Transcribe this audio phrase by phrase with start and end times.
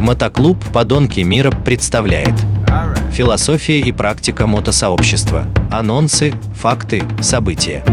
[0.00, 2.32] Мотоклуб «Подонки мира» представляет
[3.12, 5.44] Философия и практика мотосообщества.
[5.70, 7.84] Анонсы, факты, события.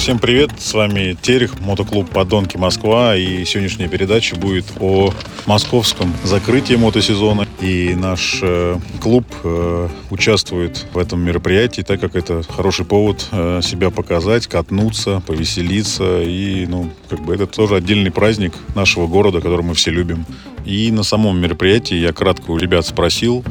[0.00, 5.12] Всем привет, с вами Терех, мотоклуб «Подонки Москва» и сегодняшняя передача будет о
[5.44, 7.46] московском закрытии мотосезона.
[7.60, 13.60] И наш э, клуб э, участвует в этом мероприятии, так как это хороший повод э,
[13.62, 16.22] себя показать, катнуться, повеселиться.
[16.22, 20.24] И, ну, как бы это тоже отдельный праздник нашего города, который мы все любим.
[20.64, 23.44] И на самом мероприятии я кратко у ребят спросил,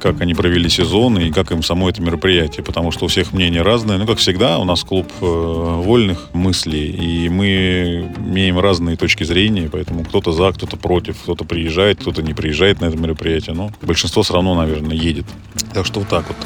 [0.00, 3.62] как они провели сезон и как им само это мероприятие, потому что у всех мнения
[3.62, 3.98] разные.
[3.98, 9.68] Ну, как всегда, у нас клуб э, вольных мыслей, и мы имеем разные точки зрения,
[9.70, 14.22] поэтому кто-то за, кто-то против, кто-то приезжает, кто-то не приезжает на это мероприятие, но большинство
[14.22, 15.26] все равно, наверное, едет.
[15.72, 16.36] Так что вот так вот.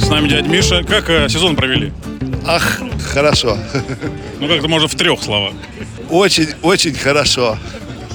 [0.00, 0.82] С нами дядя Миша.
[0.82, 1.92] Как э, сезон провели?
[2.46, 3.56] Ах, хорошо.
[4.40, 5.54] Ну, как-то можно в трех словах.
[6.10, 7.56] Очень, очень хорошо.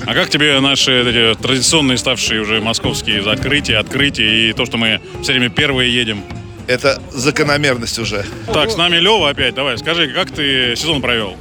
[0.05, 5.01] А как тебе наши эти традиционные ставшие уже московские закрытия, открытия и то, что мы
[5.21, 6.23] все время первые едем?
[6.67, 8.25] Это закономерность уже.
[8.53, 9.55] Так, с нами Лева опять.
[9.55, 11.35] Давай, скажи, как ты сезон провел?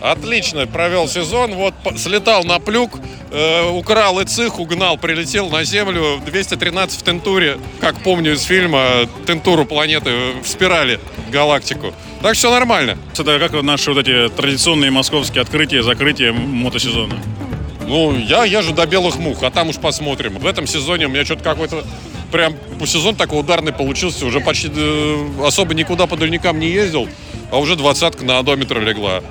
[0.00, 1.54] Отлично провел сезон.
[1.54, 2.92] Вот слетал на плюк,
[3.32, 6.20] э, украл и цих, угнал, прилетел на землю.
[6.24, 11.00] 213 в Тентуре, как помню из фильма, Тентуру планеты в спирали
[11.32, 11.92] галактику.
[12.22, 12.96] Так что все нормально.
[13.18, 17.16] Это как вот наши вот эти традиционные московские открытия, закрытия мотосезона?
[17.88, 20.38] Ну, я езжу до белых мух, а там уж посмотрим.
[20.38, 21.84] В этом сезоне у меня что-то какой-то
[22.30, 24.26] прям сезон такой ударный получился.
[24.26, 27.08] Уже почти э, особо никуда по дальникам не ездил,
[27.50, 29.22] а уже двадцатка на одометр легла.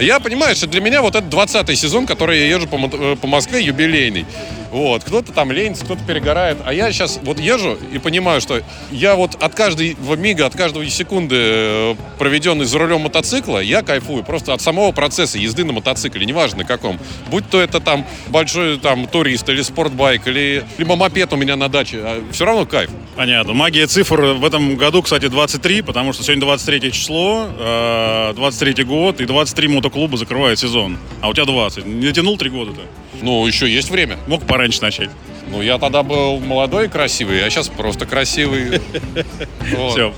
[0.00, 3.26] Я понимаю, что для меня вот это 20 сезон, который я езжу по, э, по
[3.26, 4.26] Москве, юбилейный.
[4.70, 6.56] Вот, кто-то там ленится, кто-то перегорает.
[6.64, 10.88] А я сейчас вот езжу и понимаю, что я вот от каждого мига, от каждой
[10.88, 16.24] секунды, э, проведенной за рулем мотоцикла, я кайфую просто от самого процесса езды на мотоцикле,
[16.24, 16.98] неважно каком.
[17.30, 21.68] Будь то это там большой там турист или спортбайк, или либо мопед у меня на
[21.68, 22.90] даче, а все равно кайф.
[23.16, 23.52] Понятно.
[23.52, 29.20] Магия цифр в этом году, кстати, 23, потому что сегодня 23 число, э, 23 год,
[29.20, 30.96] и 23 мотоклуба закрывает сезон.
[31.20, 31.84] А у тебя 20.
[31.84, 32.80] Не тянул 3 года-то?
[33.20, 34.18] Ну, еще есть время.
[34.26, 35.10] Мог пораньше начать.
[35.50, 38.80] Ну, я тогда был молодой и красивый, а сейчас просто красивый.
[39.90, 40.14] Все,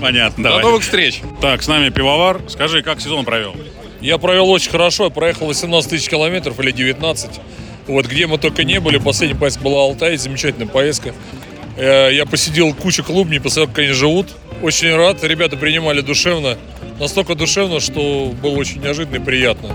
[0.00, 1.22] понятно, До новых встреч!
[1.40, 2.42] Так, с нами пивовар.
[2.48, 3.56] Скажи, как сезон провел?
[4.02, 7.30] Я провел очень хорошо, я проехал 18 тысяч километров или 19.
[7.86, 11.14] Вот где мы только не были, последняя поездка была Алтай, замечательная поездка.
[11.76, 14.28] Э, Я посидел кучу клубней, посмотрел, как они живут.
[14.62, 16.56] Очень рад, ребята принимали душевно.
[17.00, 19.70] Настолько душевно, что было очень неожиданно и приятно.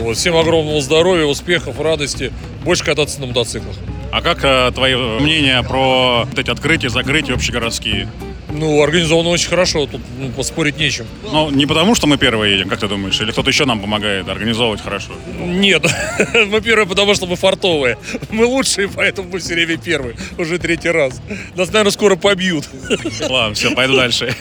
[0.00, 0.16] Вот.
[0.16, 2.32] Всем огромного здоровья, успехов, радости.
[2.64, 3.76] Больше кататься на мотоциклах.
[4.10, 8.08] А как э, твои мнения про вот эти открытия, закрытия общегородские?
[8.52, 11.06] Ну, организовано очень хорошо, тут ну, поспорить нечем.
[11.22, 14.28] Ну, не потому, что мы первые едем, как ты думаешь, или кто-то еще нам помогает
[14.28, 15.12] организовывать хорошо?
[15.38, 15.84] Нет,
[16.46, 17.98] мы первые, потому что мы фартовые.
[18.30, 20.16] Мы лучшие, поэтому мы все время первые.
[20.38, 21.20] Уже третий раз.
[21.54, 22.68] Нас, наверное, скоро побьют.
[23.28, 24.34] Ладно, все, пойду дальше.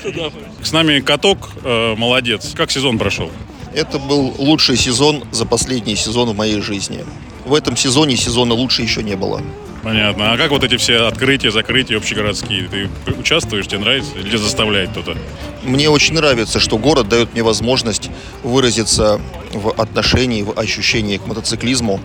[0.64, 2.54] С нами каток, э, молодец.
[2.56, 3.32] Как сезон прошел?
[3.74, 7.06] Это был лучший сезон за последний сезон в моей жизни.
[7.50, 9.42] В этом сезоне сезона лучше еще не было.
[9.82, 10.34] Понятно.
[10.34, 12.70] А как вот эти все открытия, закрытия общегородские?
[12.70, 14.12] Ты участвуешь, тебе нравится?
[14.20, 15.18] Или заставляет кто-то?
[15.64, 18.12] Мне очень нравится, что город дает мне возможность
[18.44, 19.20] выразиться
[19.52, 22.00] в отношении, в ощущении к мотоциклизму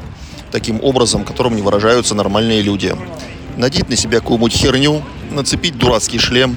[0.50, 2.96] таким образом, которым не выражаются нормальные люди.
[3.58, 6.56] Надеть на себя какую-нибудь херню, нацепить дурацкий шлем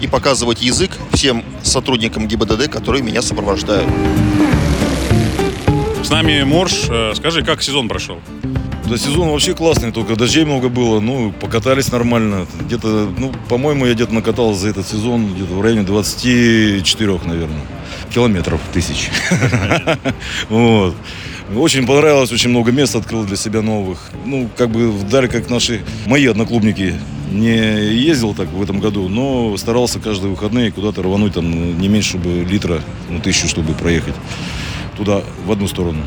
[0.00, 3.88] и показывать язык всем сотрудникам ГИБДД, которые меня сопровождают.
[6.04, 6.84] С нами Морж.
[6.90, 8.20] Э, Скажи, как сезон прошел?
[8.86, 12.46] Да, сезон вообще классный, только дождей много было, ну, покатались нормально.
[12.60, 17.62] Где-то, ну, по-моему, я где-то накатал за этот сезон где-то в районе 24, наверное,
[18.12, 19.08] километров тысяч.
[20.50, 20.94] Вот.
[21.56, 24.10] Очень понравилось, очень много мест открыл для себя новых.
[24.26, 26.94] Ну, как бы вдаль, как наши, мои одноклубники,
[27.30, 32.10] не ездил так в этом году, но старался каждые выходные куда-то рвануть, там, не меньше,
[32.10, 34.14] чтобы литра, ну, тысячу, чтобы проехать
[34.96, 36.02] туда, в одну сторону.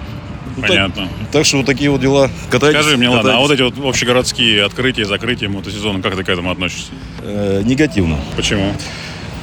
[0.55, 1.07] Ну, так- Понятно.
[1.31, 2.31] так что вот такие вот дела.
[2.49, 3.61] Катайтесь, Скажи мне, ладно, а катайтесь.
[3.61, 6.91] вот эти вот общегородские открытия, закрытия мотосезона, как ты к этому относишься?
[7.21, 8.17] Э, негативно.
[8.35, 8.73] Почему?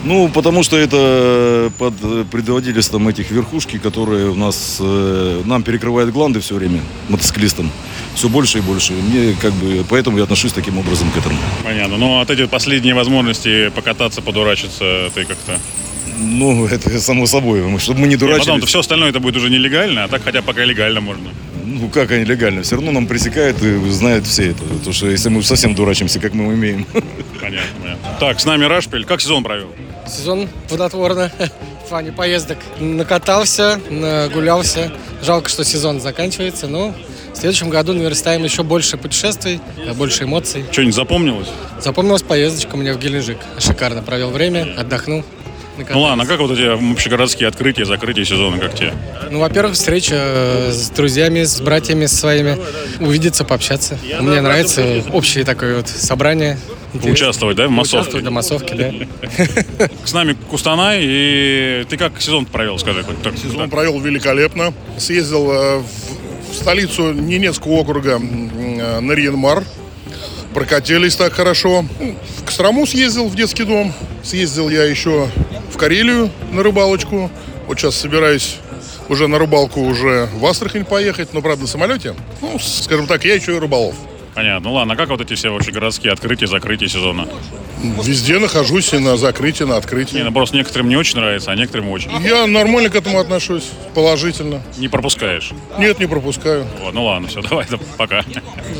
[0.02, 1.94] Ну, потому что это под
[2.30, 7.70] предводительством этих верхушки, которые у нас э, нам перекрывают гланды все время, мотоциклистам.
[8.14, 8.92] Все больше и больше.
[8.92, 11.36] Мне как бы поэтому я отношусь таким образом к этому.
[11.64, 11.96] Понятно.
[11.96, 15.58] Ну, от эти последние возможности покататься, подурачиться, ты как-то...
[16.18, 18.64] Ну, это само собой, чтобы мы не И потом дурачились.
[18.68, 21.30] все остальное это будет уже нелегально, а так хотя пока легально можно.
[21.66, 22.62] Ну, как они легально?
[22.62, 24.62] Все равно нам пресекают и знают все это.
[24.62, 26.86] Потому что если мы совсем дурачимся, как мы умеем.
[27.40, 28.08] Понятно, понятно.
[28.20, 29.04] Так, с нами Рашпиль.
[29.04, 29.68] Как сезон провел?
[30.06, 31.32] Сезон плодотворно.
[31.84, 34.92] В плане поездок накатался, нагулялся.
[35.22, 36.94] Жалко, что сезон заканчивается, но
[37.32, 39.60] В следующем году наверстаем еще больше путешествий,
[39.96, 40.64] больше эмоций.
[40.70, 41.48] Что-нибудь запомнилось?
[41.80, 43.38] Запомнилась поездочка у меня в Геленджик.
[43.58, 45.24] Шикарно провел время, отдохнул.
[45.90, 48.92] Ну ладно, а как вот эти общегородские открытия, закрытия сезона, как тебе?
[49.30, 52.58] Ну, во-первых, встреча э, с друзьями, с братьями своими.
[53.00, 53.98] Увидеться, пообщаться.
[54.20, 56.58] Мне нравится общее такое вот собрание.
[56.94, 57.12] Интересно.
[57.12, 57.98] Участвовать, да, в массовке?
[57.98, 59.88] Участвовать, да, массовке, да.
[60.04, 63.02] С нами Кустанай, и ты как сезон провел, скажи?
[63.02, 63.36] хоть так?
[63.36, 64.72] Сезон провел великолепно.
[64.96, 69.64] Съездил э, в, столицу Ненецкого округа э, Нарьинмар.
[70.54, 71.84] Прокатились так хорошо.
[71.98, 73.92] Ну, В Кострому съездил в детский дом.
[74.22, 75.28] Съездил я еще
[75.74, 77.30] в Карелию на рыбалочку.
[77.66, 78.58] Вот сейчас собираюсь
[79.08, 82.14] уже на рыбалку уже в Астрахань поехать, но, правда, на самолете.
[82.40, 83.96] Ну, скажем так, я еще и рыболов.
[84.34, 84.68] Понятно.
[84.68, 87.28] Ну ладно, а как вот эти все общегородские открытия, закрытия сезона?
[88.02, 90.16] Везде нахожусь и на закрытии, на открытии.
[90.16, 92.10] Не, ну просто некоторым не очень нравится, а некоторым очень.
[92.22, 94.62] Я нормально к этому отношусь, положительно.
[94.78, 95.52] Не пропускаешь.
[95.78, 96.66] Нет, не пропускаю.
[96.82, 98.24] Вот, ну ладно, все, давай, да, пока.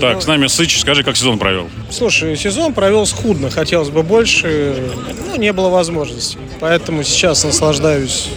[0.01, 1.69] Так, с нами Сыч, скажи, как сезон провел?
[1.91, 4.91] Слушай, сезон провел скудно, хотелось бы больше,
[5.29, 6.39] но не было возможности.
[6.61, 8.31] Поэтому сейчас наслаждаюсь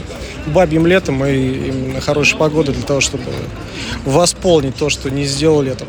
[0.48, 3.24] бабьим летом и именно хорошей погодой для того, чтобы
[4.06, 5.88] восполнить то, что не сделал летом.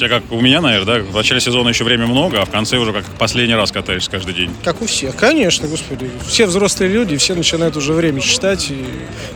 [0.00, 1.02] Тебя как у меня, наверное, да?
[1.04, 4.32] В начале сезона еще время много, а в конце уже как последний раз катаешься каждый
[4.32, 4.50] день.
[4.64, 5.14] Как у всех.
[5.14, 6.10] Конечно, господи.
[6.26, 8.70] Все взрослые люди, все начинают уже время считать.
[8.70, 8.82] И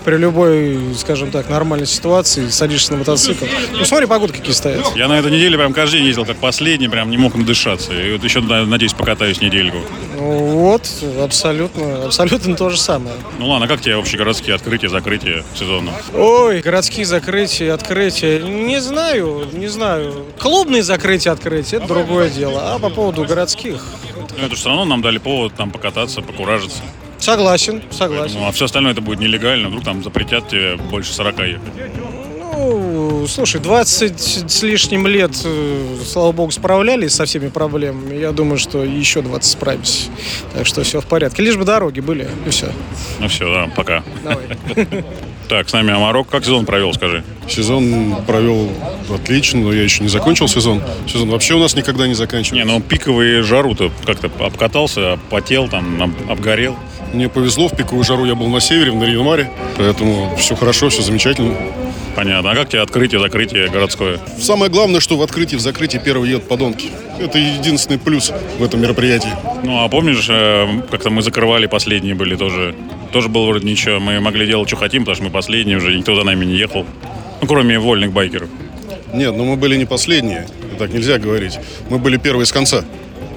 [0.07, 3.45] при любой, скажем так, нормальной ситуации садишься на мотоцикл.
[3.73, 4.97] Ну, смотри, погоды какие стоят.
[4.97, 7.93] Я на этой неделе прям каждый день ездил как последний, прям не мог надышаться.
[7.93, 9.77] И вот еще, на- надеюсь, покатаюсь недельку.
[10.25, 10.89] Ну, Вот,
[11.23, 13.15] абсолютно, абсолютно то же самое.
[13.39, 15.93] Ну ладно, а как тебе общегородские открытия, закрытия сезона?
[16.15, 18.39] Ой, городские закрытия, открытия.
[18.41, 20.25] Не знаю, не знаю.
[20.39, 22.75] Клубные закрытия, открытия, это другое дело.
[22.75, 23.83] А по поводу городских,
[24.39, 26.81] Ну, это все равно нам дали повод там покататься, покуражиться.
[27.19, 28.39] согласен, согласен.
[28.39, 31.61] Ну, а все остальное это будет нелегально, вдруг там запретят тебе больше 40 ехать.
[33.29, 38.15] Слушай, 20 с лишним лет, э, слава богу, справлялись со всеми проблемами.
[38.17, 40.09] Я думаю, что еще 20 справимся.
[40.53, 41.43] Так что все в порядке.
[41.43, 42.71] Лишь бы дороги были, и все.
[43.21, 44.03] Ну все, да, пока.
[44.23, 45.05] Давай.
[45.47, 46.29] Так, с нами Амарок.
[46.31, 47.23] Как сезон провел, скажи?
[47.47, 48.71] Сезон провел
[49.15, 50.83] отлично, но я еще не закончил сезон.
[51.07, 52.55] Сезон вообще у нас никогда не заканчивается.
[52.55, 56.77] Не, ну пиковые жару-то как-то обкатался, потел, там, об- обгорел.
[57.13, 61.03] Мне повезло, в пиковую жару я был на севере, в Нарьинмаре, поэтому все хорошо, все
[61.03, 61.55] замечательно.
[62.15, 62.53] Понятно.
[62.53, 64.19] А как тебе открытие, закрытие городское?
[64.39, 66.91] Самое главное, что в открытии, в закрытии первый едут подонки.
[67.19, 69.31] Это единственный плюс в этом мероприятии.
[69.65, 72.75] Ну, а помнишь, э, как-то мы закрывали последние были тоже.
[73.13, 73.99] Тоже было вроде ничего.
[73.99, 76.87] Мы могли делать, что хотим, потому что мы последние уже, никто за нами не ехал.
[77.41, 78.49] Ну, кроме вольных байкеров.
[79.13, 81.59] Нет, но мы были не последние, так нельзя говорить.
[81.89, 82.85] Мы были первые с конца.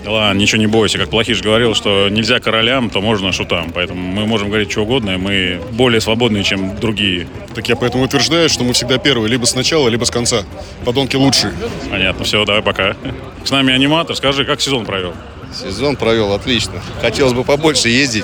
[0.07, 0.97] Да ладно, ничего не бойся.
[0.97, 3.73] Как Плохиш говорил, что нельзя королям, то можно шутам.
[3.73, 7.27] Поэтому мы можем говорить что угодно, и мы более свободные, чем другие.
[7.53, 10.43] Так я поэтому утверждаю, что мы всегда первые, либо с начала, либо с конца.
[10.85, 11.51] Подонки лучшие.
[11.91, 12.95] Понятно, все, давай пока.
[13.43, 14.15] С нами аниматор.
[14.15, 15.13] Скажи, как сезон провел?
[15.53, 16.81] Сезон провел отлично.
[17.01, 18.23] Хотелось бы побольше ездить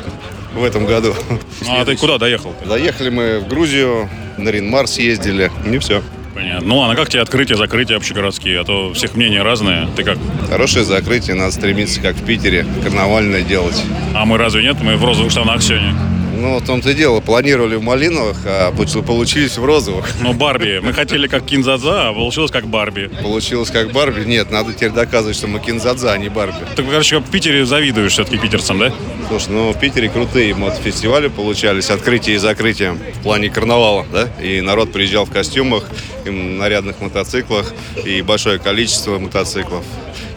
[0.54, 1.14] в этом году.
[1.30, 2.56] Ну, а ты куда доехал?
[2.64, 5.52] Заехали мы в Грузию, на Ринмар съездили.
[5.66, 6.02] Не все.
[6.34, 6.68] Понятно.
[6.68, 8.60] Ну ладно, как тебе открытие, закрытие общегородские?
[8.60, 9.88] А то всех мнения разные.
[9.96, 10.18] Ты как?
[10.50, 13.82] Хорошее закрытие, надо стремиться, как в Питере, карнавальное делать.
[14.16, 14.82] А мы разве нет?
[14.82, 15.94] Мы в розовых штанах сегодня.
[16.36, 20.08] Ну, в том-то и дело, планировали в малиновых, а получ- получились в розовых.
[20.22, 20.80] Ну, Барби.
[20.84, 23.10] Мы хотели как Кинзадза, а получилось как Барби.
[23.22, 24.24] Получилось как Барби.
[24.26, 26.56] Нет, надо теперь доказывать, что мы Кинзадза, а не Барби.
[26.76, 28.92] Ты, короче, в Питере завидуешь все-таки питерцам, да?
[29.28, 34.28] Слушай, ну в Питере крутые мотофестивали получались, открытие и закрытие в плане карнавала, да?
[34.42, 35.86] И народ приезжал в костюмах,
[36.26, 39.84] и нарядных мотоциклах, и большое количество мотоциклов.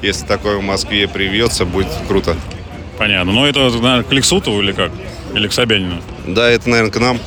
[0.03, 2.37] Если такое в Москве привьется, будет круто.
[2.99, 3.33] Понятно.
[3.33, 4.91] Ну, это, наверное, к Лексутову или как?
[5.37, 6.01] Или к Собянину?
[6.27, 7.19] Да, это, наверное, к нам.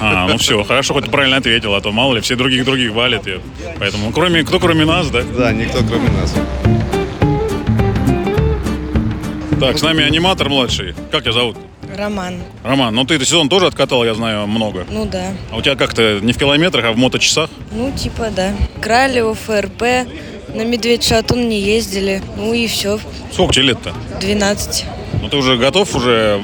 [0.00, 3.26] А, ну все, хорошо, хоть правильно ответил, а то мало ли, все других других валят.
[3.26, 3.40] и-
[3.78, 5.22] Поэтому, кроме, кто кроме нас, да?
[5.22, 6.34] Да, никто кроме нас.
[9.60, 10.94] Так, с нами аниматор младший.
[11.10, 11.56] Как тебя зовут?
[11.96, 12.40] Роман.
[12.64, 14.86] Роман, ну ты этот сезон тоже откатал, я знаю, много.
[14.90, 15.32] Ну да.
[15.50, 17.50] А у тебя как-то не в километрах, а в моточасах?
[17.70, 18.52] Ну, типа, да.
[18.80, 19.82] Кралево, ФРП,
[20.54, 22.22] на Медведь Шатун не ездили.
[22.36, 22.98] Ну и все.
[23.32, 23.92] Сколько тебе лет-то?
[24.20, 24.84] 12.
[25.20, 26.40] Ну ты уже готов уже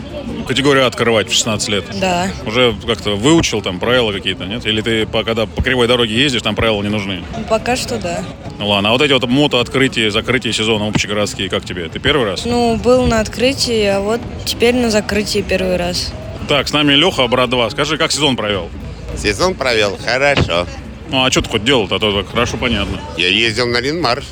[0.49, 1.85] категорию открывать в 16 лет?
[2.01, 2.29] Да.
[2.47, 4.67] Уже как-то выучил там правила какие-то, нет?
[4.67, 7.23] Или ты по- когда по кривой дороге ездишь, там правила не нужны?
[7.37, 8.25] Ну, пока что да.
[8.59, 11.89] Ну ладно, а вот эти вот мото-открытия, закрытия сезона общегородские, как тебе?
[11.89, 12.45] Ты первый раз?
[12.45, 16.13] Ну, был на открытии, а вот теперь на закрытии первый раз.
[16.49, 17.71] Так, с нами Леха, брат 2.
[17.71, 18.69] Скажи, как сезон провел?
[19.17, 20.67] Сезон провел хорошо.
[21.11, 21.97] Ну, а что ты хоть делал-то?
[21.97, 22.99] А то так хорошо понятно.
[23.17, 24.23] Я ездил на Ринмар.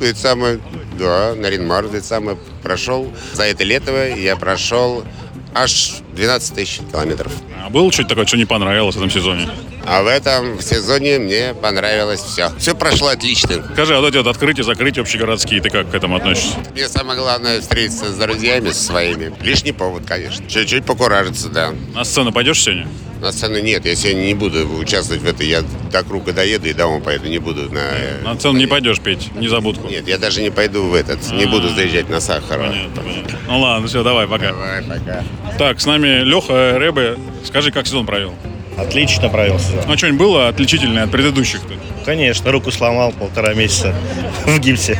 [0.00, 0.58] Это самое,
[0.98, 3.12] да, на Ринмар это самое прошел.
[3.32, 5.04] За это лето я прошел
[5.54, 6.03] 二十。
[6.14, 7.32] 12 тысяч километров.
[7.64, 9.48] А было что-то такое, что не понравилось в этом сезоне?
[9.86, 12.50] А в этом сезоне мне понравилось все.
[12.58, 13.62] Все прошло отлично.
[13.72, 16.56] Скажи, а вот эти вот открытия, закрытия общегородские, ты как к этому относишься?
[16.72, 19.32] Мне самое главное встретиться с друзьями, со своими.
[19.42, 20.48] Лишний повод, конечно.
[20.48, 21.74] Чуть-чуть покуражиться, да.
[21.94, 22.88] На сцену пойдешь сегодня?
[23.20, 25.46] На сцену нет, я сегодня не буду участвовать в этой.
[25.46, 27.82] Я до круга доеду и домой поеду, не буду на...
[28.22, 29.88] На сцену не пойдешь петь, не забудку.
[29.88, 32.68] Нет, я даже не пойду в этот, не буду заезжать на Сахарова.
[32.68, 33.38] Понятно, понятно.
[33.48, 34.48] Ну ладно, все, давай, пока.
[34.52, 35.24] Давай, пока.
[35.58, 37.16] Так, с нами Леха Рэбе.
[37.44, 38.32] Скажи, как сезон провел?
[38.76, 39.80] Отлично провел сезон.
[39.86, 41.74] Ну, что-нибудь было отличительное от предыдущих-то?
[42.04, 43.94] Конечно, руку сломал полтора месяца
[44.46, 44.98] в гипсе.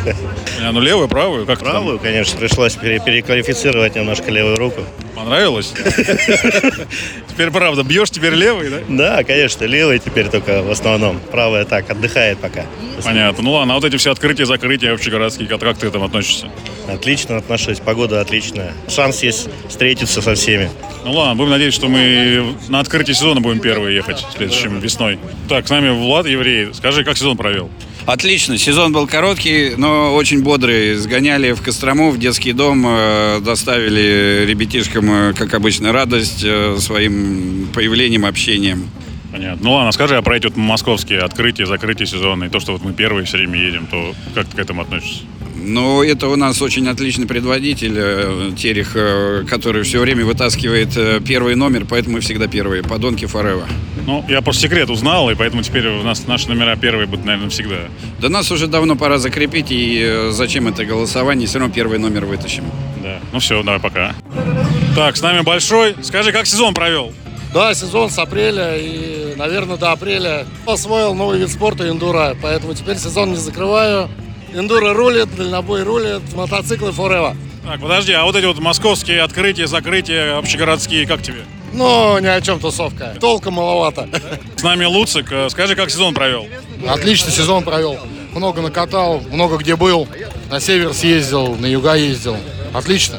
[0.63, 1.45] А, ну, левую, правую?
[1.47, 1.73] Как ты там?
[1.75, 4.81] Правую, конечно, пришлось пере- переквалифицировать немножко левую руку.
[5.15, 5.73] Понравилось?
[7.29, 8.79] Теперь правда, бьешь теперь левый, да?
[8.89, 11.19] Да, конечно, левый теперь только в основном.
[11.31, 12.65] Правая так, отдыхает пока.
[13.03, 13.43] Понятно.
[13.43, 16.49] Ну ладно, а вот эти все открытия, закрытия общегородские, как, как ты к этому относишься?
[16.89, 18.73] Отлично отношусь, погода отличная.
[18.89, 20.71] Шанс есть встретиться со всеми.
[21.05, 25.19] Ну ладно, будем надеяться, что мы на открытии сезона будем первые ехать следующим весной.
[25.49, 26.73] Так, с нами Влад Еврей.
[26.73, 27.71] Скажи, как сезон провел?
[28.07, 28.59] Отлично.
[28.59, 30.95] Сезон был короткий, но очень бодрый.
[30.97, 37.69] Сгоняли в Кострому, в детский дом, э, доставили ребятишкам, э, как обычно, радость э, своим
[37.73, 38.91] появлением, общением.
[39.35, 39.65] Понятно.
[39.65, 42.85] Ну ладно, скажи, а про эти вот московские открытия, закрытия сезона, и то, что вот
[42.85, 45.25] мы первые все время едем, то как ты к этому относишься?
[45.57, 51.21] Но это у нас очень отличный предводитель э, Терех, э, который все время вытаскивает э,
[51.27, 52.85] первый номер, поэтому мы всегда первые.
[52.85, 53.67] Подонки Форева.
[54.07, 57.51] Ну, я просто секрет узнал, и поэтому теперь у нас наши номера первые будут, наверное,
[57.51, 57.89] всегда.
[58.21, 62.65] Да нас уже давно пора закрепить, и зачем это голосование, все равно первый номер вытащим.
[63.03, 63.19] Да.
[63.33, 64.15] Ну все, давай, пока.
[64.95, 65.97] Так, с нами Большой.
[66.03, 67.13] Скажи, как сезон провел?
[67.55, 72.99] Да, сезон с апреля и, наверное, до апреля освоил новый вид спорта эндура, поэтому теперь
[72.99, 74.09] сезон не закрываю.
[74.53, 77.37] Эндуро рулит, дальнобой рулит, мотоциклы forever.
[77.65, 81.45] Так, подожди, а вот эти вот московские открытия, закрытия, общегородские, как тебе?
[81.73, 83.17] Ну, ни о чем тусовка.
[83.21, 84.09] Толка маловато.
[84.57, 85.33] С нами Луцик.
[85.49, 86.47] Скажи, как сезон провел?
[86.87, 87.99] Отличный сезон провел.
[88.33, 90.07] Много накатал, много где был.
[90.51, 92.37] На север съездил, на юга ездил.
[92.73, 93.19] Отлично.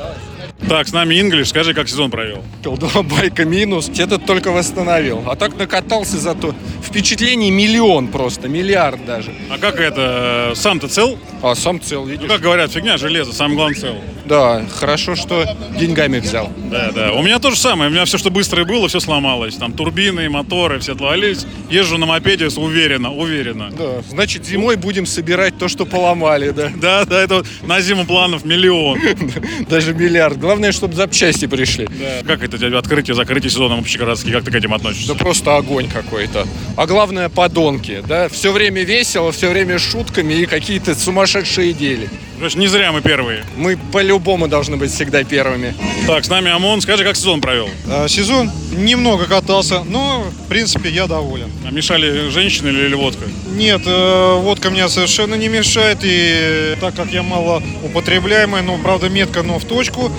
[0.67, 1.50] Так, с нами Инглиш.
[1.50, 2.43] Скажи, как сезон провел?
[2.63, 5.24] Два байка минус, этот только восстановил.
[5.27, 6.55] А так накатался зато.
[6.84, 9.31] Впечатлений миллион просто, миллиард даже.
[9.51, 10.50] А как это?
[10.51, 11.19] э, Сам-то цел?
[11.43, 12.27] А сам цел, Ну, видишь?
[12.27, 13.95] как говорят, фигня, железо, самое главное цел.
[14.25, 15.46] Да, хорошо, что
[15.77, 16.51] деньгами взял.
[16.72, 17.13] Да, да.
[17.13, 17.89] У меня то же самое.
[17.89, 19.55] У меня все, что быстрое было, все сломалось.
[19.55, 21.46] Там турбины, моторы, все отвалились.
[21.70, 23.72] Езжу на мопеде уверенно, уверенно.
[23.72, 26.72] Да, значит, зимой будем собирать то, что поломали, да.
[26.75, 29.00] Да, да, это на зиму планов миллион.
[29.70, 30.39] Даже миллиард.
[30.39, 31.88] Главное, чтобы запчасти пришли.
[31.88, 32.27] Да.
[32.27, 34.32] Как это открытие, закрытие сезона общегородский?
[34.32, 35.13] Как ты к этим относишься?
[35.13, 36.48] Да просто огонь какой-то.
[36.75, 38.29] А главное, подонки, да?
[38.29, 42.10] Все время весело, все время шутками и какие-то сумасшедшие идеи.
[42.37, 43.45] Короче, не зря мы первые.
[43.55, 45.73] Мы по-любому должны быть всегда первыми.
[46.05, 46.81] Так, с нами ОМОН.
[46.81, 47.69] Скажи, как сезон провел?
[47.89, 51.49] А, Сезон немного катался, но, в принципе, я доволен.
[51.65, 53.25] А мешали женщины или, или водка?
[53.55, 59.07] Нет, э, водка мне совершенно не мешает, и так как я мало употребляемый, ну, правда,
[59.07, 60.11] метка, но в точку,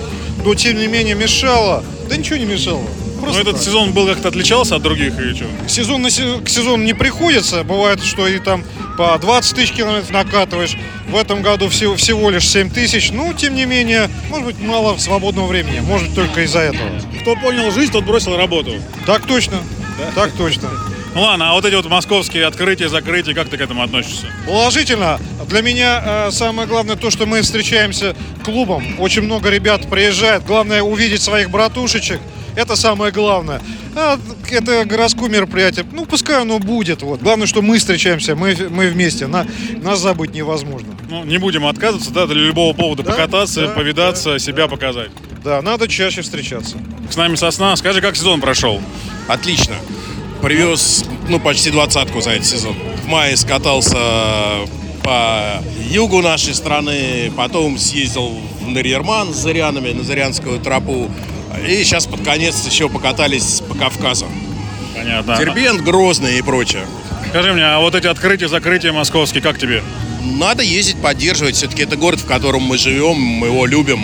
[0.43, 1.85] но, тем не менее, мешала.
[2.09, 2.83] Да ничего не мешало.
[3.21, 5.47] Но Ну, этот сезон был как-то отличался от других или что?
[5.69, 7.65] Сезон на се- к сезону не приходится.
[7.65, 8.65] Бывает, что и там
[8.99, 10.77] по 20 тысяч километров накатываешь.
[11.09, 13.11] В этом году всего, всего лишь 7 тысяч.
[13.11, 15.81] Ну, тем не менее, может быть, мало свободного времени.
[15.81, 16.89] Может, только из-за этого.
[17.23, 18.73] Кто понял жизнь, тот бросил работу.
[19.07, 19.59] Так точно.
[20.15, 20.69] Так точно.
[21.15, 24.27] Ну ладно, а вот эти вот московские открытия, закрытия, как ты к этому относишься?
[24.47, 25.19] Положительно.
[25.49, 29.01] Для меня э, самое главное то, что мы встречаемся клубом.
[29.01, 30.45] Очень много ребят приезжает.
[30.45, 32.21] Главное увидеть своих братушечек.
[32.57, 33.61] Это самое главное.
[33.95, 34.19] А
[34.51, 35.85] это городское мероприятие.
[35.93, 37.03] Ну, пускай оно будет.
[37.03, 37.21] Вот.
[37.21, 39.27] Главное, что мы встречаемся, мы, мы вместе.
[39.27, 39.47] На,
[39.83, 40.89] нас забыть невозможно.
[41.09, 45.11] Ну, не будем отказываться, да, для любого повода покататься, повидаться, себя показать.
[45.45, 46.79] Да, надо чаще встречаться.
[47.11, 47.77] С нами Сосна.
[47.77, 48.81] Скажи, как сезон прошел?
[49.29, 49.77] Отлично.
[50.43, 52.75] Привез, ну, почти двадцатку за этот сезон.
[53.05, 53.97] В мае скатался
[55.03, 61.11] по югу нашей страны, потом съездил в Нарьерман с Зарянами, на Зарянскую тропу.
[61.67, 64.27] И сейчас под конец еще покатались по Кавказу.
[64.95, 65.37] Понятно.
[65.37, 66.87] Дербент, Грозный и прочее.
[67.29, 69.83] Скажи мне, а вот эти открытия, закрытия московские, как тебе?
[70.23, 71.57] Надо ездить, поддерживать.
[71.57, 74.01] Все-таки это город, в котором мы живем, мы его любим.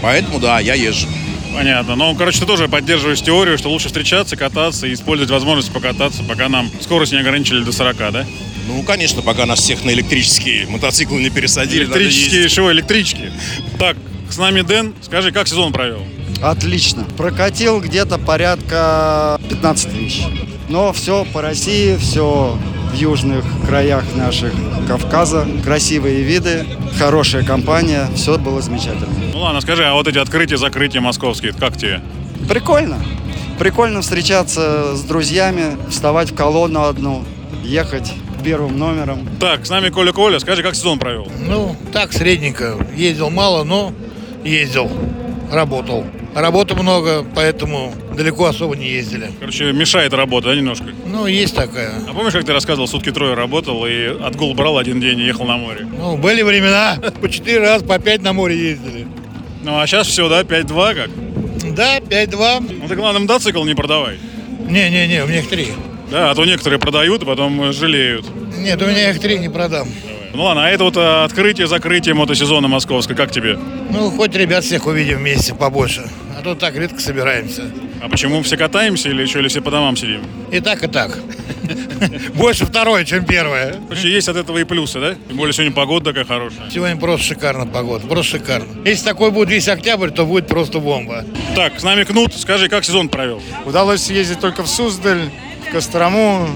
[0.00, 1.08] Поэтому, да, я езжу.
[1.54, 1.96] Понятно.
[1.96, 6.48] Ну, короче, ты тоже поддерживаешь теорию, что лучше встречаться, кататься и использовать возможность покататься, пока
[6.48, 8.26] нам скорость не ограничили до 40, да?
[8.66, 11.84] Ну, конечно, пока нас всех на электрические мотоциклы не пересадили.
[11.84, 13.32] Электрические, чего, электрички?
[13.78, 13.96] Так,
[14.30, 14.94] с нами Дэн.
[15.02, 16.06] Скажи, как сезон провел?
[16.42, 17.04] Отлично.
[17.16, 20.26] Прокатил где-то порядка 15 тысяч.
[20.68, 22.58] Но все по России, все
[22.92, 24.52] в южных краях наших
[24.88, 25.46] Кавказа.
[25.64, 26.66] Красивые виды,
[26.98, 28.08] хорошая компания.
[28.14, 29.08] Все было замечательно.
[29.32, 32.00] Ну ладно, скажи, а вот эти открытия, закрытия московские, как тебе?
[32.48, 32.98] Прикольно.
[33.58, 37.24] Прикольно встречаться с друзьями, вставать в колонну одну,
[37.62, 39.28] ехать первым номером.
[39.38, 40.40] Так, с нами Коля Коля.
[40.40, 41.28] Скажи, как сезон провел?
[41.38, 42.76] Ну, так, средненько.
[42.96, 43.92] Ездил мало, но
[44.44, 44.90] ездил,
[45.50, 46.04] работал.
[46.34, 49.30] Работы много, поэтому далеко особо не ездили.
[49.38, 50.86] Короче, мешает работа, да, немножко?
[51.06, 51.92] Ну, есть такая.
[52.08, 55.44] А помнишь, как ты рассказывал, сутки трое работал и отгул брал один день и ехал
[55.44, 55.86] на море?
[55.90, 59.06] Ну, были времена, по четыре раза, по пять на море ездили.
[59.62, 61.74] Ну, а сейчас все, да, 5-2 как?
[61.74, 62.78] Да, 5-2.
[62.80, 64.18] Ну, ты, главное, мотоцикл не продавай.
[64.68, 65.68] Не-не-не, у меня их три.
[66.10, 68.26] Да, а то некоторые продают, а потом жалеют.
[68.58, 69.88] Нет, у меня их три не продам.
[70.34, 73.58] Ну ладно, а это вот а, открытие-закрытие мотосезона московской, как тебе?
[73.90, 76.08] Ну, хоть ребят всех увидим вместе побольше.
[76.42, 77.70] А то так редко собираемся.
[78.00, 80.22] А почему все катаемся или что, или все по домам сидим?
[80.50, 81.16] И так, и так.
[82.34, 83.76] Больше второе, чем первое.
[83.88, 85.14] Короче, есть от этого и плюсы, да?
[85.28, 86.68] Тем более сегодня погода такая хорошая.
[86.68, 88.66] Сегодня просто шикарно погода, просто шикарно.
[88.84, 91.24] Если такой будет весь октябрь, то будет просто бомба.
[91.54, 92.34] Так, с нами Кнут.
[92.34, 93.40] Скажи, как сезон провел?
[93.64, 95.30] Удалось съездить только в Суздаль,
[95.68, 96.48] в Кострому,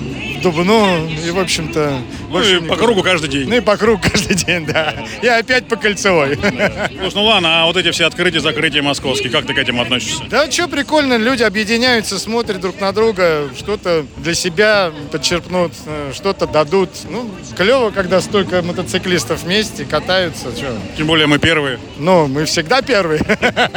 [0.42, 1.98] Дубну и, в общем-то...
[2.30, 3.48] Ну и по кругу каждый день.
[3.48, 4.94] Ну и по кругу каждый день, да.
[5.22, 6.36] И опять по кольцевой.
[6.36, 10.24] Слушай, ну ладно, а вот эти все открытия, закрытия московские, как ты к этим относишься?
[10.28, 16.46] Да, что прикольно, люди объединяются, смотрят друг на друга, что-то для себя подчерпнут, э, что-то
[16.46, 16.90] дадут.
[17.10, 20.46] Ну, клево, когда столько мотоциклистов вместе катаются.
[20.58, 20.76] Чё?
[20.96, 21.78] Тем более мы первые.
[21.98, 23.22] Ну, мы всегда первые.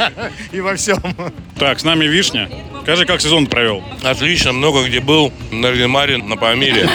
[0.52, 0.98] И во всем.
[1.58, 2.48] Так, с нами Вишня.
[2.90, 3.84] Скажи, как сезон провел?
[4.02, 5.32] Отлично, много где был.
[5.52, 6.90] На Ренмаре, на Памире.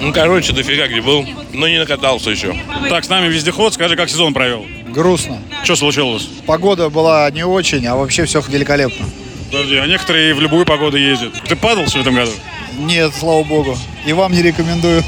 [0.00, 1.26] Ну, короче, дофига где был.
[1.52, 2.56] Но не накатался еще.
[2.88, 3.74] Так, с нами Вездеход.
[3.74, 4.64] Скажи, как сезон провел?
[4.88, 5.42] Грустно.
[5.62, 6.26] Что случилось?
[6.46, 9.04] Погода была не очень, а вообще все великолепно.
[9.50, 11.34] Подожди, а некоторые и в любую погоду ездят.
[11.46, 12.32] Ты падал в этом году?
[12.78, 13.76] Нет, слава богу.
[14.06, 15.04] И вам не рекомендую.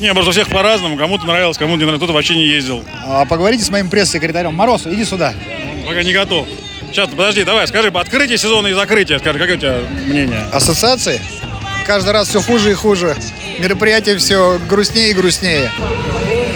[0.00, 0.96] Не, просто у всех по-разному.
[0.96, 1.98] Кому-то нравилось, кому-то не нравилось.
[1.98, 2.82] Кто-то вообще не ездил.
[3.06, 4.54] А поговорите с моим пресс-секретарем.
[4.54, 5.34] Мороз, иди сюда.
[5.86, 6.48] Пока не готов.
[6.94, 9.18] Сейчас, подожди, давай, скажи, открытие сезона и закрытие.
[9.18, 10.46] Скажи, какое у тебя мнение?
[10.52, 11.20] Ассоциации?
[11.84, 13.16] Каждый раз все хуже и хуже.
[13.58, 15.72] Мероприятие все грустнее и грустнее.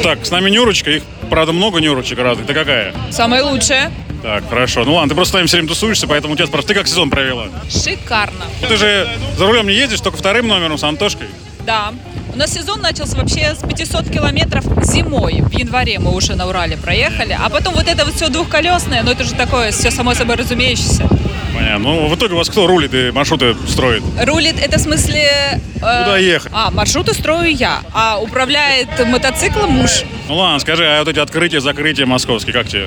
[0.04, 0.92] Так, с нами Нюрочка.
[0.92, 2.46] Их, правда, много Нюрочек разных.
[2.46, 2.94] Ты какая?
[3.10, 3.90] Самое лучшее.
[4.22, 4.84] Так, хорошо.
[4.84, 6.86] Ну ладно, ты просто с нами все время тусуешься, поэтому у тебя спрашивают, ты как
[6.86, 7.48] сезон провела?
[7.68, 8.44] Шикарно.
[8.60, 11.26] Ты же за рулем не ездишь, только вторым номером с Антошкой.
[11.66, 11.92] Да.
[12.38, 15.40] Нас сезон начался вообще с 500 километров зимой.
[15.42, 17.36] В январе мы уже на Урале проехали.
[17.36, 21.08] А потом вот это вот все двухколесное, но это же такое все само собой разумеющееся.
[21.52, 21.78] Понятно.
[21.80, 24.04] Ну, в итоге у вас кто рулит и маршруты строит?
[24.24, 25.24] Рулит, это в смысле...
[25.24, 26.52] э, Куда ехать?
[26.54, 30.04] А, маршруты строю я, а управляет мотоциклом муж.
[30.28, 32.86] Ну ладно, скажи, а вот эти открытия, закрытия московские, как тебе?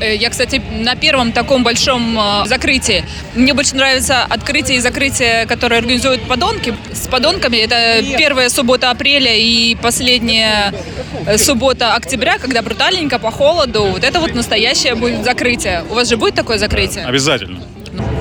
[0.00, 3.04] Э, Я, кстати, на первом таком большом э, закрытии.
[3.34, 6.74] Мне больше нравится открытие и закрытие, которое организуют подонки.
[6.92, 10.72] С подонками это первая суббота апреля и последняя
[11.26, 13.84] э, суббота октября, когда брутальненько, по холоду.
[13.84, 15.84] Вот это вот настоящее будет закрытие.
[15.90, 17.04] У вас же будет такое закрытие?
[17.06, 17.60] Обязательно.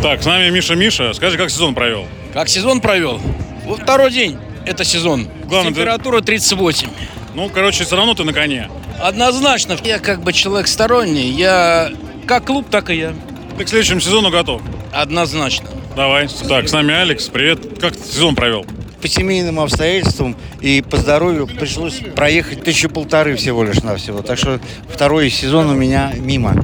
[0.01, 1.13] Так, с нами Миша Миша.
[1.13, 2.05] Скажи, как сезон провел?
[2.33, 3.19] Как сезон провел?
[3.65, 5.27] Вот второй день это сезон.
[5.45, 6.87] Главное, Температура 38.
[7.33, 8.69] Ну, короче, все равно ты на коне.
[9.01, 9.75] Однозначно.
[9.83, 11.29] Я как бы человек сторонний.
[11.29, 11.91] Я
[12.27, 13.13] как клуб, так и я.
[13.57, 14.61] Ты к следующему сезону готов?
[14.91, 15.67] Однозначно.
[15.95, 16.27] Давай.
[16.47, 17.27] Так, с нами Алекс.
[17.27, 17.79] Привет.
[17.79, 18.65] Как ты сезон провел?
[19.01, 24.21] По семейным обстоятельствам и по здоровью пришлось проехать тысячу полторы всего лишь навсего.
[24.21, 26.55] Так что второй сезон у меня мимо.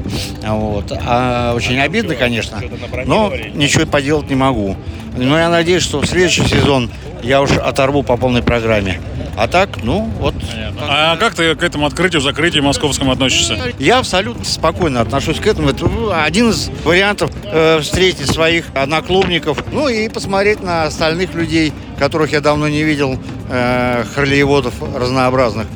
[0.48, 0.94] Вот.
[1.06, 2.62] А очень обидно, конечно,
[3.06, 4.78] но ничего поделать не могу.
[5.18, 6.90] Но я надеюсь, что в следующий сезон
[7.24, 9.02] я уж оторву по полной программе.
[9.40, 10.36] А так, ну, вот.
[10.82, 13.58] А как ты к этому открытию, закрытию московскому относишься?
[13.80, 15.70] Я абсолютно спокойно отношусь к этому.
[15.70, 21.72] Это ну, один из вариантов э, встретить своих одноклубников, ну и посмотреть на остальных людей,
[21.98, 23.18] которых я давно не видел,
[23.50, 25.68] э, харлиеводов разнообразных.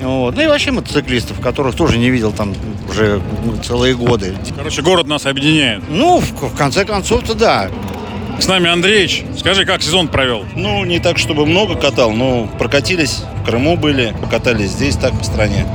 [0.00, 0.34] Вот.
[0.34, 2.54] Ну и вообще мотоциклистов, которых тоже не видел там
[2.88, 4.34] уже ну, целые годы.
[4.56, 5.82] Короче, город нас объединяет.
[5.86, 7.70] Ну, в, в конце концов-то да.
[8.38, 9.24] С нами Андреич.
[9.38, 10.44] Скажи, как сезон провел?
[10.56, 15.24] Ну, не так, чтобы много катал, но прокатились, в Крыму были, покатались здесь, так, по
[15.24, 15.66] стране.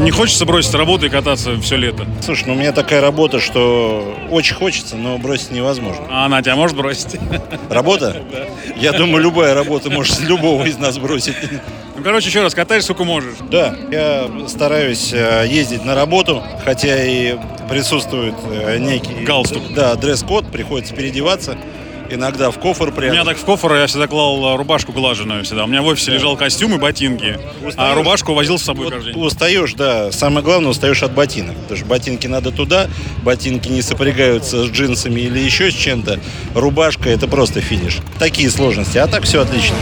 [0.00, 2.06] Не хочется бросить работу и кататься все лето?
[2.24, 6.06] Слушай, ну у меня такая работа, что очень хочется, но бросить невозможно.
[6.10, 7.16] А она тебя может бросить?
[7.70, 8.22] Работа?
[8.76, 11.36] Я думаю, любая работа может любого из нас бросить.
[11.96, 13.34] Ну, короче, еще раз, катаешь, сколько можешь.
[13.50, 17.36] Да, я стараюсь э, ездить на работу, хотя и
[17.68, 19.24] присутствует э, некий...
[19.24, 19.74] Галстук.
[19.74, 21.56] Да, дресс-код, приходится переодеваться.
[22.12, 23.12] Иногда в кофр У прям.
[23.12, 25.64] меня так в кофр я всегда клал э, рубашку глаженную всегда.
[25.64, 27.38] У меня в офисе лежал костюм и ботинки,
[27.76, 29.22] а рубашку возил с собой каждый день.
[29.22, 30.12] Устаешь, да.
[30.12, 31.56] Самое главное, устаешь от ботинок.
[31.56, 32.88] Потому что ботинки надо туда,
[33.22, 36.20] ботинки не сопрягаются с джинсами или еще с чем-то.
[36.54, 37.98] Рубашка это просто финиш.
[38.18, 38.98] Такие сложности.
[38.98, 39.76] А так все отлично.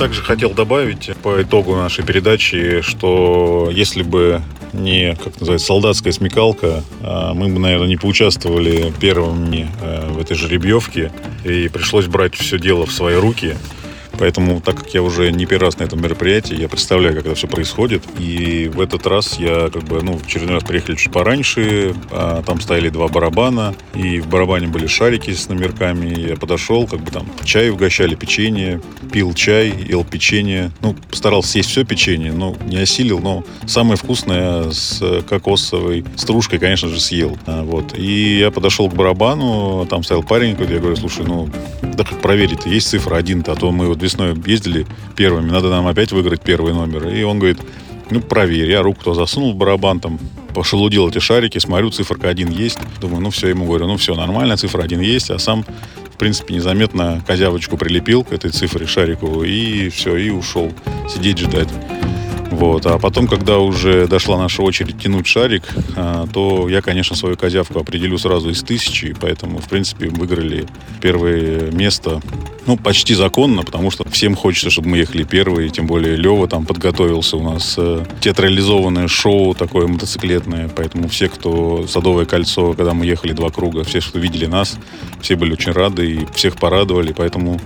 [0.00, 6.82] Также хотел добавить по итогу нашей передачи, что если бы не, как называется, солдатская смекалка,
[7.02, 11.12] а мы бы, наверное, не поучаствовали первыми э, в этой жеребьевке,
[11.44, 13.56] и пришлось брать все дело в свои руки.
[14.22, 17.34] Поэтому, так как я уже не первый раз на этом мероприятии, я представляю, как это
[17.34, 18.04] все происходит.
[18.20, 22.40] И в этот раз я как бы, ну, в очередной раз приехали чуть пораньше, а
[22.44, 26.28] там стояли два барабана, и в барабане были шарики с номерками.
[26.28, 28.80] Я подошел, как бы там чай угощали, печенье,
[29.10, 30.70] пил чай, ел печенье.
[30.82, 36.88] Ну, постарался съесть все печенье, но не осилил, но самое вкусное с кокосовой стружкой, конечно
[36.88, 37.36] же, съел.
[37.46, 37.98] А, Вот.
[37.98, 41.48] И я подошел к барабану, там стоял парень какой-то, я говорю, слушай, ну,
[41.82, 45.86] да как проверить, есть цифра один-то, а то мы вот весной ездили первыми, надо нам
[45.86, 47.08] опять выиграть первый номер.
[47.08, 47.58] И он говорит,
[48.10, 48.70] ну, проверь.
[48.70, 50.18] Я руку туда засунул в барабан, там,
[50.54, 52.78] пошелудил эти шарики, смотрю, циферка один есть.
[53.00, 55.64] Думаю, ну, все, ему говорю, ну, все, нормально, цифра один есть, а сам
[56.12, 60.70] в принципе, незаметно козявочку прилепил к этой цифре шарику и все, и ушел
[61.08, 61.68] сидеть ждать.
[62.62, 62.86] Вот.
[62.86, 65.64] А потом, когда уже дошла наша очередь тянуть шарик,
[65.96, 70.68] а, то я, конечно, свою козявку определю сразу из тысячи, поэтому, в принципе, выиграли
[71.00, 72.22] первое место,
[72.66, 76.64] ну, почти законно, потому что всем хочется, чтобы мы ехали первые, тем более Лева там
[76.64, 83.06] подготовился у нас э, театрализованное шоу такое мотоциклетное, поэтому все, кто Садовое кольцо, когда мы
[83.06, 84.78] ехали два круга, все, кто видели нас,
[85.20, 87.60] все были очень рады и всех порадовали, поэтому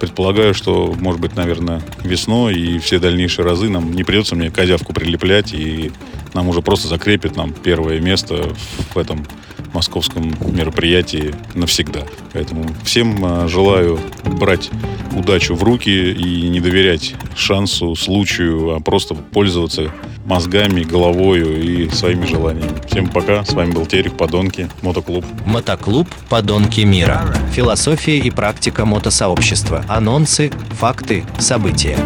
[0.00, 4.92] предполагаю, что, может быть, наверное, весной и все дальнейшие разы нам не придется мне козявку
[4.92, 5.92] прилеплять, и
[6.34, 8.54] нам уже просто закрепит нам первое место
[8.94, 9.26] в этом
[9.72, 12.00] московском мероприятии навсегда.
[12.32, 14.70] Поэтому всем э, желаю брать
[15.16, 19.92] удачу в руки и не доверять шансу, случаю, а просто пользоваться
[20.24, 22.80] мозгами, головою и своими желаниями.
[22.88, 23.44] Всем пока.
[23.44, 25.24] С вами был Терек, Подонки, Мотоклуб.
[25.46, 27.22] Мотоклуб «Подонки мира».
[27.52, 29.84] Философия и практика мотосообщества.
[29.88, 31.98] Анонсы, факты, события.